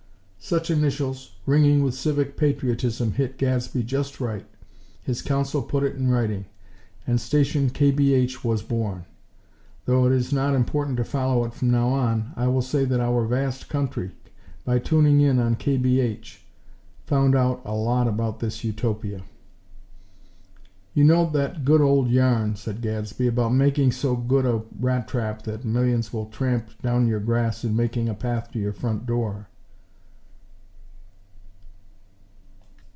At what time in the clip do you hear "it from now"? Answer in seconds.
11.45-11.89